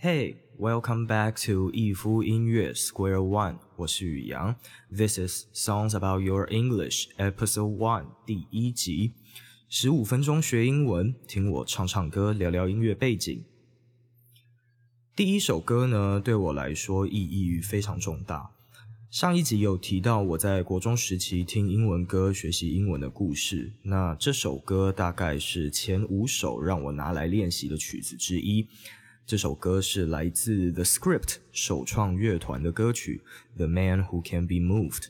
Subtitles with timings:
[0.00, 4.54] Hey, welcome back to 逸夫音乐 Square One，我是宇阳。
[4.96, 9.14] This is Songs About Your English Episode One 第一集，
[9.68, 13.44] 十五分钟学英文，听我唱唱歌，聊聊音乐背景。
[15.16, 18.52] 第一首歌呢，对我来说意义非常重大。
[19.10, 28.68] 上一集有提到我在国中时期听英文歌学习英文的故事，那这首歌大概是前五首让我拿来练习的曲子之一。
[29.28, 33.20] 这首歌是来自 The Script 首创乐团的歌曲
[33.58, 35.02] 《The Man Who Can Be Moved》。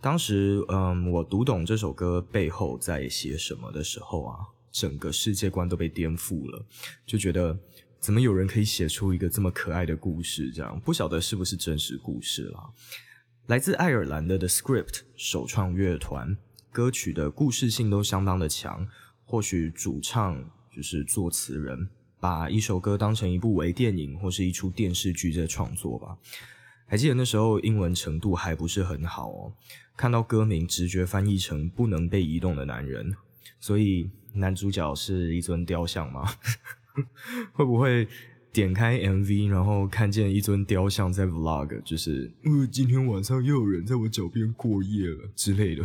[0.00, 4.38] 当时，嗯，我读懂这首歌背后在写什么的时候啊，
[4.72, 6.64] 整个世界观都被颠覆了，
[7.04, 7.58] 就觉得
[7.98, 10.50] 怎么有人可以写出一个这么可爱的故事？
[10.50, 12.70] 这样不晓得是不是真实故事啦。
[13.48, 16.34] 来自爱尔兰的 The Script 首创乐团，
[16.72, 18.88] 歌曲的故事性都相当的强，
[19.26, 20.42] 或许主唱
[20.74, 21.86] 就是作词人。
[22.20, 26.18] 把一首歌当成一部微电影或是一出电视剧在创作吧。
[26.86, 29.52] 还记得那时候英文程度还不是很好哦，
[29.96, 33.16] 看到歌名直觉翻译成“不能被移动的男人”，
[33.58, 36.28] 所以男主角是一尊雕像吗？
[37.54, 38.08] 会不会
[38.52, 45.84] 点开 MV，然后看见一尊雕像在 Vlog，就是呃，今天晚上又有人在我脚边过夜了之类的？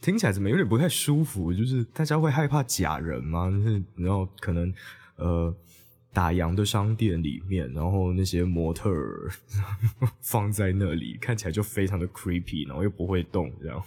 [0.00, 1.54] 听起来怎么有点不太舒服？
[1.54, 3.48] 就是大家会害怕假人吗？
[3.48, 4.74] 就是然后可能。
[5.16, 5.54] 呃，
[6.12, 9.30] 打烊的商店里面，然后那些模特儿
[10.20, 13.82] 放在那里，看起来就非常的 creepy，然后又不会动，这样。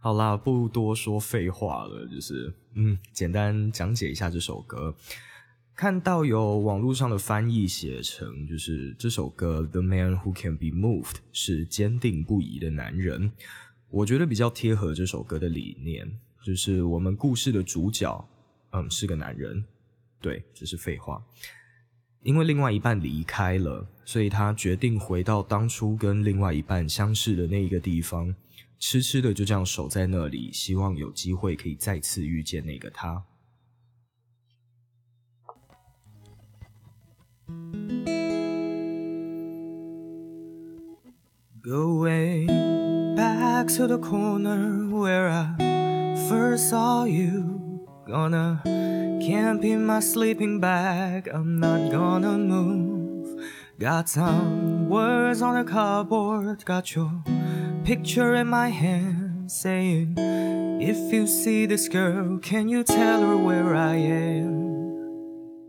[0.00, 4.94] 好啦，不多说废话了，就是嗯，简单讲解一下这首歌。
[5.74, 13.30] 看到有网络上的翻译写成，就是这首歌《The Man Who Can Be Moved》是坚定不移的男人，
[13.88, 18.28] 我觉得比较贴合这首歌的理念，就是我们故事的主角。
[18.70, 19.64] 嗯，是个男人，
[20.20, 21.22] 对，这是废话。
[22.22, 28.34] 因为另外一半离开了，所以他决定回到当初跟另外一半相识的那一个地方，
[28.78, 33.24] 痴痴的就这样守在那里，希望有机会可以再次遇见那个他。
[41.62, 42.46] Going
[43.14, 47.67] back to the corner where I first saw you.
[48.08, 48.62] Gonna
[49.20, 53.44] camp in my sleeping bag, I'm not gonna move.
[53.78, 57.12] Got some words on a cardboard, got your
[57.84, 60.14] picture in my hand, saying,
[60.80, 65.68] If you see this girl, can you tell her where I am?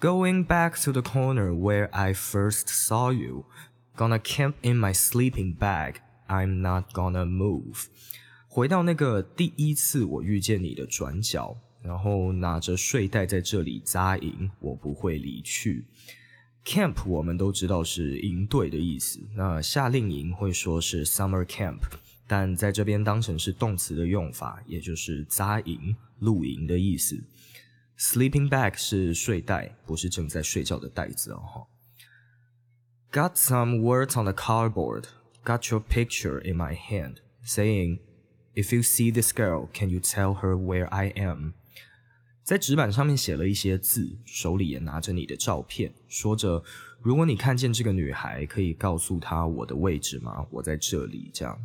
[0.00, 3.46] Going back to the corner where I first saw you,
[3.96, 7.88] gonna camp in my sleeping bag, I'm not gonna move.
[8.52, 15.86] 回到那个第一次我遇见你的转角，然后拿着睡袋在这里扎营，我不会离去。
[16.64, 21.78] Camp 我们都知道是营队的意思，那夏令营会说是 summer camp，
[22.26, 27.22] 但在这边当成是动词的用法，也就是扎营、露营的意思。
[27.96, 31.68] Sleeping bag 是睡袋，不是正在睡觉的袋子哦。
[33.12, 35.04] Got some words on the cardboard,
[35.44, 38.00] got your picture in my hand, saying.
[38.54, 41.52] If you see this girl, can you tell her where I am？
[42.42, 46.64] 在纸板上面写了一些字，手里也拿着你的照片，说着
[47.00, 50.44] ：“如果你看见这个女孩，可以告诉她我的位置吗？
[50.50, 51.64] 我在这里。”这样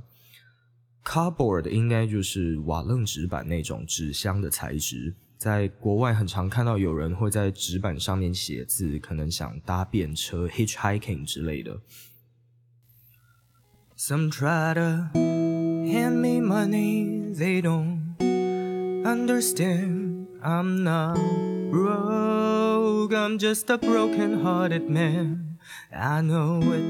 [1.04, 5.16] ，cardboard 应该就是瓦楞纸板那种纸箱的材质。
[5.38, 11.82] 在国外很常看到有人会在纸板上面写字，可能想搭便车 hitchhiking 之类的。
[15.96, 18.18] Hand me money, they don't
[19.06, 20.28] understand.
[20.44, 21.18] I'm not
[21.72, 25.58] rogue, I'm just a broken hearted man.
[25.96, 26.84] I know it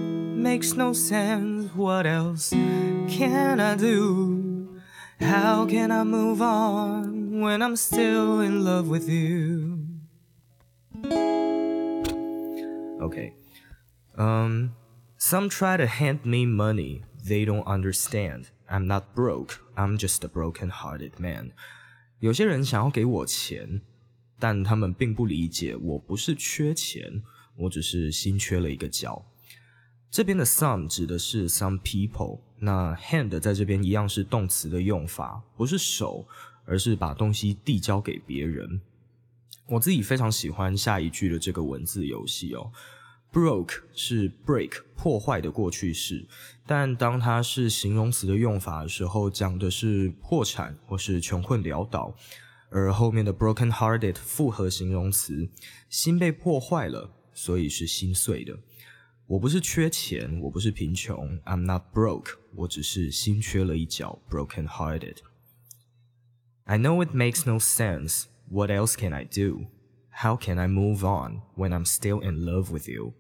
[0.48, 1.72] makes no sense.
[1.76, 4.82] What else can I do?
[5.20, 9.86] How can I move on when I'm still in love with you?
[13.06, 13.36] Okay.
[14.18, 14.76] Um,
[15.18, 18.50] some try to hand me money they don't understand.
[18.68, 19.56] I'm not broke.
[19.76, 21.52] I'm just a broken-hearted man.
[22.20, 23.82] 有些人想要给我钱，
[24.40, 27.24] 但他们并不理解我不是缺钱，
[27.56, 29.26] 我只是心缺了一个角。
[30.10, 36.26] 这边的 some 指的是 some people，那 hand 在这边一样是动词的用法，不是手，
[36.66, 38.82] 而是把东西递交给别人。
[39.68, 42.72] 我自己非常喜欢下一句的这个文字游戏哦。
[43.35, 46.27] Broke 是 break 破坏的过去式，
[46.67, 52.15] 但当它是形容词的用法的时候，讲的是破产或是穷困潦倒。
[52.71, 55.49] 而后面的 broken-hearted 复合形容词，
[55.89, 58.57] 心被破坏了，所以是心碎的。
[59.27, 68.25] 我不是缺钱，我不是贫穷，I'm not broke，我只是心缺了一角，broken-hearted。I know it makes no sense.
[68.49, 69.67] What else can I do?
[70.11, 73.15] How can I move on when I'm still in love with you?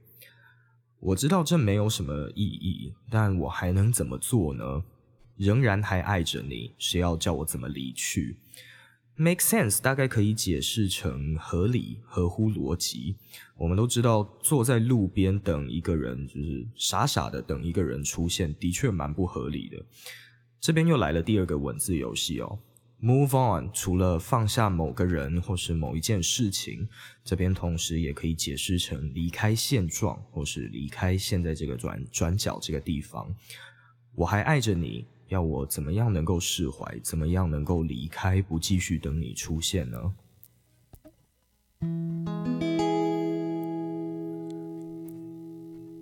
[1.05, 4.83] 我知道这没有什么意义，但我还能怎么做呢？
[5.37, 8.37] 仍然还爱着你，谁要叫我怎么离去
[9.15, 13.17] ？Make sense 大概可以解释成合理、合乎逻辑。
[13.55, 19.85] 我们都知道，坐在路边等一个人，就是傻傻的等一个人出现，的确蛮不合理的。
[20.59, 22.57] 这边又来了第二个文字游戏哦。
[23.01, 26.87] Move on，除了放下某个人或是某一件事情，
[27.23, 33.35] 这边同时也可以解释成离开现状，或是离开现在这个转转角这个地方。
[34.15, 36.99] 我还爱着你，要我怎么样能够释怀？
[37.03, 40.13] 怎么样能够离开，不继续等你出现呢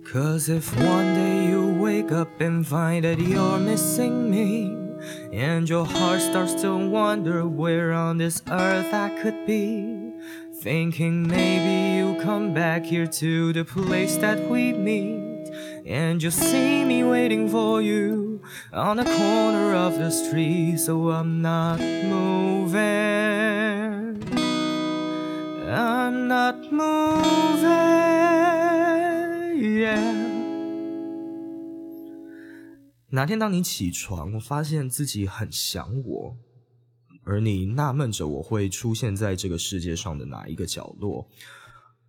[0.04, 4.83] ？Cause if one day you wake up and find that you're missing me.
[5.32, 10.12] And your heart starts to wonder where on this earth I could be.
[10.60, 15.48] Thinking maybe you come back here to the place that we meet.
[15.86, 18.40] And you'll see me waiting for you
[18.72, 20.78] on the corner of the street.
[20.78, 22.80] So I'm not moving.
[25.68, 27.64] I'm not moving.
[29.80, 30.13] Yeah.
[33.13, 36.37] 哪天当你起床，发现自己很想我，
[37.23, 41.27] 而你纳闷着我会出现在这个世界上的哪一个角落？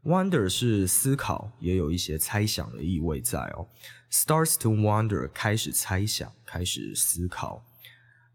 [0.05, 3.69] Wonder 是思考，也有一些猜想的意味在哦。
[4.11, 7.65] Starts to wonder 开始猜想，开始思考。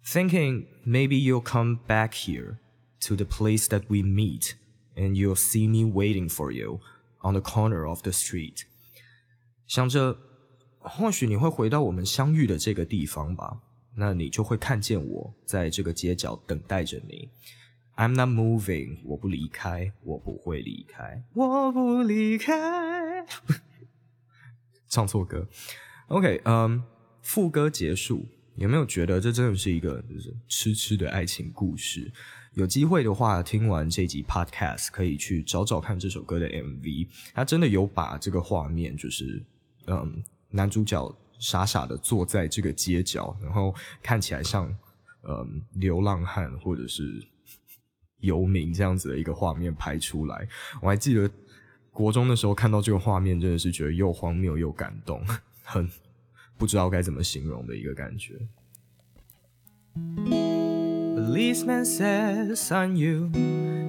[0.03, 2.57] Thinking maybe you'll come back here
[3.01, 4.53] to the place that we meet,
[4.95, 6.79] and you'll see me waiting for you
[7.21, 8.63] on the corner of the street。
[9.67, 10.17] 想着。
[10.82, 13.60] 或许你会回到我们相遇的这个地方吧，
[13.94, 17.28] 那你就会看见我在这个街角等待着你。
[17.96, 23.26] I'm not moving，我不离开，我不会离开，我不离开。
[24.88, 25.46] 唱错歌。
[26.08, 26.82] OK，嗯，
[27.20, 28.26] 副歌结束，
[28.56, 32.10] 有没有觉得这真的是一个就是痴痴的爱情故事？
[32.54, 39.42] 有机会的话，听完这集 Podcast 可以去找找看这首歌的 MV，它真的有把这个画面就是
[39.86, 40.24] 嗯。
[40.50, 44.72] 男主角傻傻的坐在这个街角，然后看起来像
[45.22, 47.26] 嗯流浪汉或者是
[48.18, 50.46] 游民这样子的一个画面拍出来。
[50.82, 51.30] 我还记得
[51.90, 55.24] 国中的时候看到这个画面，真的是觉得又荒谬又感动，
[55.62, 55.88] 很
[56.58, 58.34] 不知道该怎么形容的一个感觉。
[61.16, 63.30] Policeman says, "Son, you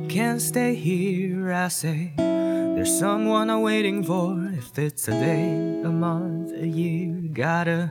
[0.10, 4.52] can't stay here." I say, "There's someone I'm waiting for.
[4.54, 7.15] If it's a day, a month." a year.
[7.33, 7.89] Gotta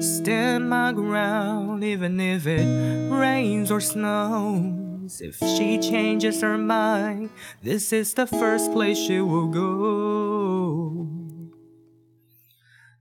[0.00, 2.66] stand my ground, even if it
[3.10, 5.20] rains or snows.
[5.20, 7.30] If she changes her mind,
[7.62, 11.06] this is the first place she will go.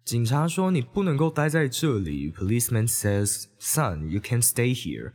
[0.06, 2.32] 警察说你不能够待在这里。
[2.32, 5.12] Policeman says, "Son, you can't stay here."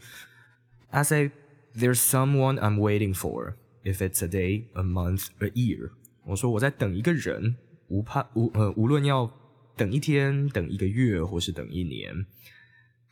[0.91, 1.31] I say,
[1.75, 3.55] "There's someone I'm waiting for.
[3.85, 5.93] If it's a day, a month, a year."
[6.27, 7.57] 我说我在等一个人，
[7.88, 9.32] 无怕无呃，无论要
[9.76, 12.26] 等一天，等一个月，或是等一年。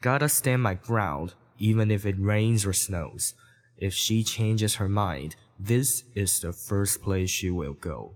[0.02, 3.32] Gotta stand my ground, even if it rains or snows.
[3.78, 5.34] If she changes her mind,
[5.64, 8.16] this is the first place she will go.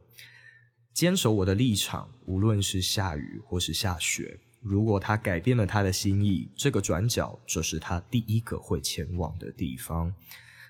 [0.94, 4.40] 坚守我的立场，无论是下雨或是下雪。
[4.62, 10.14] 如果她改变了她的心意，这个转角就是她第一个会前往的地方。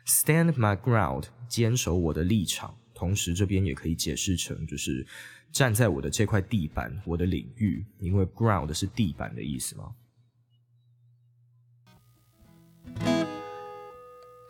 [0.06, 2.78] Stand my ground，坚守我的立场。
[2.94, 5.08] 同时，这边也可以解释成就是。
[5.53, 9.95] 站在我的这块地板，我的领域，因为 ground 是地板的意思吗？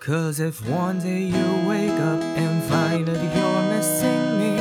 [0.00, 4.60] Cause if one day you wake up and find that you're missing me,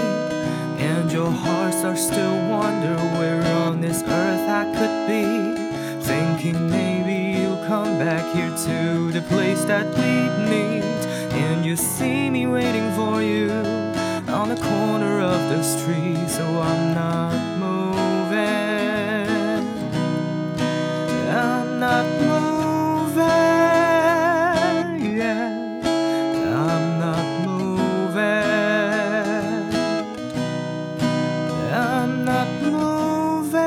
[0.80, 5.56] and your heart starts to wonder where on this earth I could be,
[6.01, 10.84] thinking maybe you come back here to the place that we meet,
[11.34, 13.51] and you see me waiting for you
[14.32, 15.07] on the corner
[15.50, 18.37] of the street, so I'm not moving.
[21.28, 23.26] I'm not moving.
[25.17, 25.49] Yeah,
[26.67, 28.25] I'm not moving.
[31.73, 33.61] I'm not moving.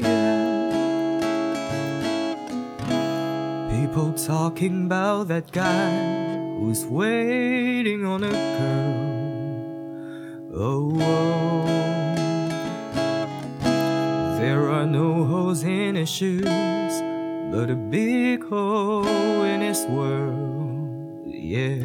[0.00, 0.50] Yeah.
[3.70, 9.17] People talking about that guy who's waiting on a girl.
[10.60, 11.64] Oh, oh.
[14.40, 16.42] there are no holes in his shoes,
[17.52, 19.06] but a big hole
[19.44, 21.28] in his world.
[21.28, 21.84] Yeah.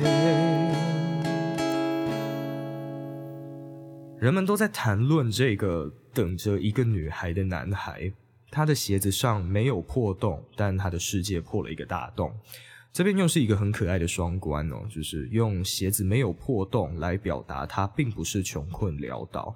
[4.19, 8.11] 人们都在谈论这个等着一个女孩的男孩，
[8.49, 12.33] 他的鞋子上没有破洞，但他的世界破了一个大洞。
[12.93, 19.55] 这边又是一个很可爱的双关哦，就是用鞋子没有破洞来表达他并不是穷困潦倒，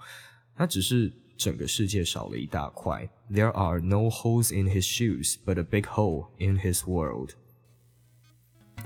[0.56, 3.08] 他只是整个世界少了一大块。
[3.32, 7.36] There are no holes in his shoes, but a big hole in his world.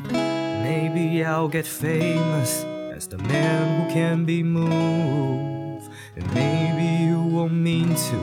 [0.10, 5.90] Maybe I'll get famous as the man who can be moved.
[6.18, 8.18] And maybe you won't mean to,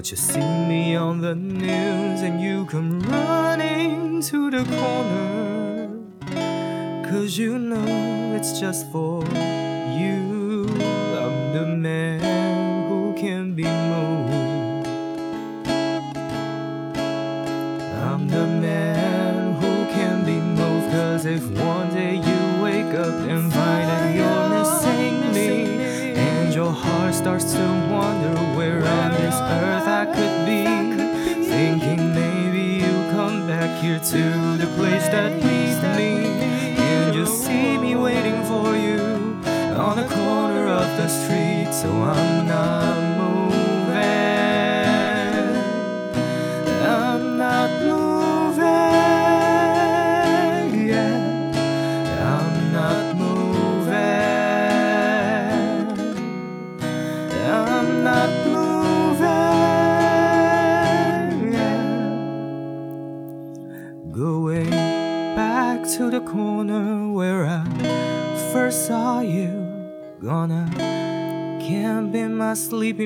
[0.00, 5.90] but you see me on the news and you come running to the corner.
[7.10, 9.22] Cause you know it's just for
[10.00, 10.64] you.
[11.22, 14.86] I'm the man who can be moved.
[18.08, 20.92] I'm the man who can be moved.
[20.92, 24.29] Cause if one day you wake up and find that you're
[27.30, 30.64] starts to wonder where on this earth I could be,
[31.44, 36.26] thinking maybe you come back here to the place that needs me,
[36.76, 38.98] and you see me waiting for you
[39.78, 43.09] on the corner of the street, so I'm not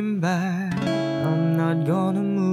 [0.04, 0.74] sleeping bag.
[1.24, 2.50] I'm not gonna move.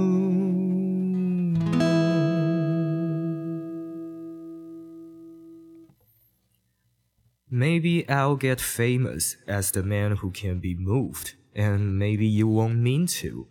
[7.49, 12.77] Maybe I'll get famous as the man who can be moved, and maybe you won't
[12.77, 13.47] mean to,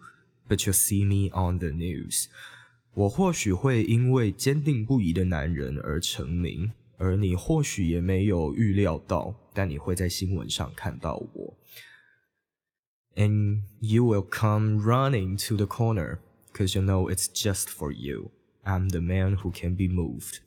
[0.49, 2.29] but you'll see me on the news.
[2.95, 11.55] 我或许会因为坚定不移的男人而成名，而你或许也没有预料到，但你会在新闻上看到我。
[13.15, 16.19] And you will come running to the corner,
[16.53, 18.31] cause you know it's just for you.
[18.63, 20.41] I'm the man who can be moved.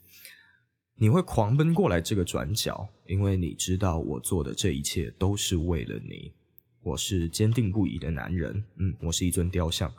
[0.95, 6.33] 你会狂奔过来这个转角，因为你知道我做的这一切都是为了你。
[6.81, 9.91] 我是坚定不移的男人，嗯，我是一尊雕像。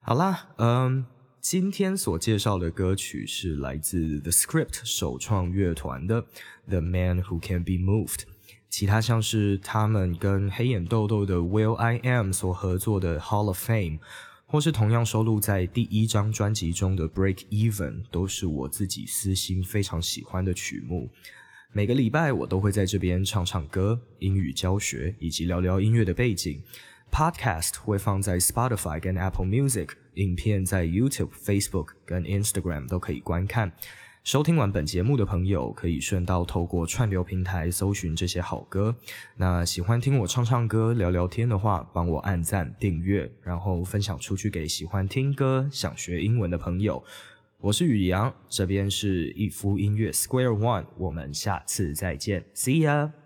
[0.00, 1.04] 好啦，嗯，
[1.40, 6.22] 今天所介绍的歌曲是来自 The Script 首创乐团的《
[6.68, 8.24] The Man Who Can Be Moved》，
[8.69, 13.99] 其他像是他们跟黑眼豆豆的 Will I Am 所合作的《Hall of Fame》。
[14.47, 21.09] 或是同样收录在第一张专辑中的《Break Even》，都是我自己私心非常喜欢的曲目。
[21.73, 26.61] 每个礼拜我都会在这边唱唱歌、英语教学以及聊聊音乐的背景。
[27.11, 33.71] Podcast 会放在 Spotify 跟 Apple Music，影片在 YouTube、Facebook 跟 Instagram 都可以观看。
[34.25, 38.95] 收听完本节目的朋友，可以顺道透过串流平台搜寻这些好歌。
[39.37, 47.03] 那喜欢听我唱唱歌、聊聊天的话，帮我按赞、订阅，然后分享出去给喜欢听歌、想学英文的朋友。
[47.59, 53.11] 我是宇阳，这边是一夫音乐 Square One，我们下次再见，See ya。